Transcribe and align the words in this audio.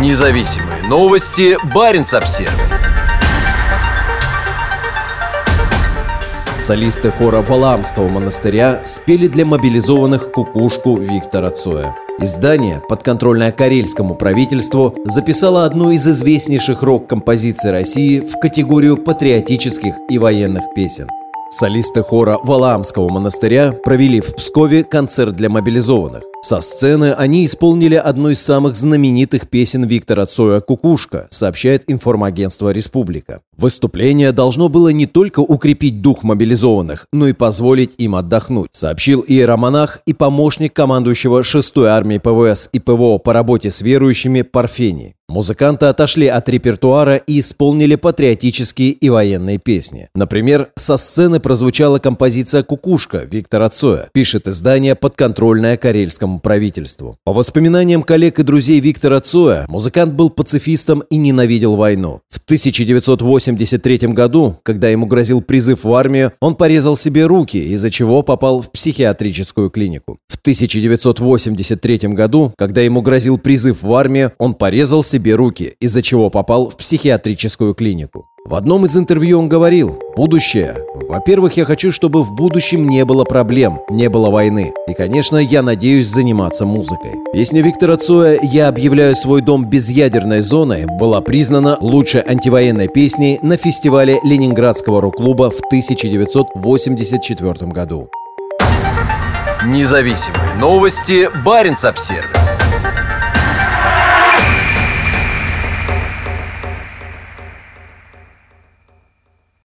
Независимые 0.00 0.82
новости. 0.88 1.56
Барин 1.72 2.02
обсерва 2.02 2.50
Солисты 6.58 7.12
хора 7.12 7.42
Валаамского 7.42 8.08
монастыря 8.08 8.80
спели 8.84 9.28
для 9.28 9.46
мобилизованных 9.46 10.32
кукушку 10.32 10.96
Виктора 10.96 11.50
Цоя. 11.50 11.94
Издание, 12.18 12.82
подконтрольное 12.88 13.52
карельскому 13.52 14.16
правительству, 14.16 14.96
записало 15.04 15.64
одну 15.64 15.92
из 15.92 16.06
известнейших 16.08 16.82
рок-композиций 16.82 17.70
России 17.70 18.18
в 18.18 18.40
категорию 18.40 18.96
патриотических 18.96 19.94
и 20.10 20.18
военных 20.18 20.64
песен. 20.74 21.08
Солисты 21.56 22.02
хора 22.02 22.40
Валаамского 22.42 23.08
монастыря 23.08 23.70
провели 23.70 24.20
в 24.20 24.34
Пскове 24.34 24.82
концерт 24.82 25.34
для 25.34 25.48
мобилизованных. 25.48 26.24
Со 26.42 26.60
сцены 26.60 27.12
они 27.12 27.44
исполнили 27.44 27.94
одну 27.94 28.30
из 28.30 28.42
самых 28.42 28.74
знаменитых 28.74 29.48
песен 29.48 29.84
Виктора 29.84 30.26
Цоя 30.26 30.60
«Кукушка», 30.60 31.28
сообщает 31.30 31.84
информагентство 31.86 32.70
«Республика». 32.72 33.40
Выступление 33.56 34.32
должно 34.32 34.68
было 34.68 34.88
не 34.88 35.06
только 35.06 35.38
укрепить 35.38 36.02
дух 36.02 36.24
мобилизованных, 36.24 37.06
но 37.12 37.28
и 37.28 37.32
позволить 37.32 37.94
им 37.98 38.16
отдохнуть, 38.16 38.70
сообщил 38.72 39.24
иеромонах 39.26 40.00
и 40.06 40.12
помощник 40.12 40.72
командующего 40.72 41.42
6-й 41.42 41.86
армии 41.86 42.18
ПВС 42.18 42.68
и 42.72 42.80
ПВО 42.80 43.18
по 43.18 43.32
работе 43.32 43.70
с 43.70 43.80
верующими 43.80 44.42
Парфений. 44.42 45.14
Музыканты 45.28 45.86
отошли 45.86 46.26
от 46.26 46.46
репертуара 46.50 47.16
и 47.16 47.40
исполнили 47.40 47.94
патриотические 47.94 48.90
и 48.90 49.08
военные 49.08 49.58
песни. 49.58 50.08
Например, 50.14 50.68
со 50.76 50.98
сцены 50.98 51.40
прозвучала 51.40 51.98
композиция 51.98 52.62
«Кукушка» 52.62 53.26
Виктора 53.30 53.70
Цоя, 53.70 54.10
пишет 54.12 54.46
издание 54.46 54.94
подконтрольное 54.94 55.78
карельскому 55.78 56.40
правительству. 56.40 57.16
По 57.24 57.32
воспоминаниям 57.32 58.02
коллег 58.02 58.38
и 58.38 58.42
друзей 58.42 58.80
Виктора 58.80 59.20
Цоя, 59.20 59.64
музыкант 59.68 60.12
был 60.12 60.28
пацифистом 60.28 61.02
и 61.08 61.16
ненавидел 61.16 61.76
войну. 61.76 62.20
В 62.28 62.38
1983 62.44 64.08
году, 64.08 64.58
когда 64.62 64.90
ему 64.90 65.06
грозил 65.06 65.40
призыв 65.40 65.84
в 65.84 65.94
армию, 65.94 66.32
он 66.40 66.54
порезал 66.54 66.98
себе 66.98 67.24
руки, 67.24 67.56
из-за 67.56 67.90
чего 67.90 68.22
попал 68.22 68.60
в 68.60 68.70
психиатрическую 68.70 69.70
клинику. 69.70 70.18
В 70.28 70.36
1983 70.36 72.08
году, 72.08 72.52
когда 72.58 72.82
ему 72.82 73.00
грозил 73.00 73.38
призыв 73.38 73.82
в 73.82 73.94
армию, 73.94 74.32
он 74.38 74.54
порезал 74.54 75.02
себе 75.14 75.36
руки, 75.36 75.76
из-за 75.78 76.02
чего 76.02 76.28
попал 76.28 76.70
в 76.70 76.76
психиатрическую 76.76 77.74
клинику. 77.74 78.26
В 78.44 78.56
одном 78.56 78.84
из 78.84 78.96
интервью 78.96 79.38
он 79.38 79.48
говорил 79.48 79.96
«Будущее. 80.16 80.76
Во-первых, 81.08 81.56
я 81.56 81.64
хочу, 81.64 81.92
чтобы 81.92 82.24
в 82.24 82.34
будущем 82.34 82.88
не 82.88 83.04
было 83.04 83.22
проблем, 83.24 83.78
не 83.88 84.08
было 84.08 84.28
войны. 84.28 84.72
И, 84.88 84.92
конечно, 84.92 85.36
я 85.36 85.62
надеюсь 85.62 86.08
заниматься 86.08 86.66
музыкой». 86.66 87.12
Песня 87.32 87.62
Виктора 87.62 87.96
Цоя 87.96 88.40
«Я 88.42 88.66
объявляю 88.66 89.14
свой 89.14 89.40
дом 89.40 89.70
безъядерной 89.70 90.42
зоной» 90.42 90.86
была 90.98 91.20
признана 91.20 91.78
лучшей 91.80 92.22
антивоенной 92.22 92.88
песней 92.88 93.38
на 93.40 93.56
фестивале 93.56 94.18
Ленинградского 94.24 95.00
рок-клуба 95.00 95.50
в 95.50 95.60
1984 95.66 97.70
году. 97.70 98.08
Независимые 99.64 100.54
новости. 100.58 101.28
Барин 101.44 101.76
обсервис 101.82 102.33